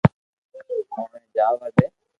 اوني 0.97 1.19
جاوا 1.35 1.67
دي 1.77 1.85